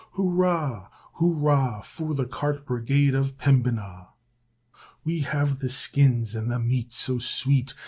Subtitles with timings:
[0.13, 4.07] Hurrah, hurrah for the cart brigade of Pembinah!
[5.03, 7.75] We have the skins and the meat so sweet.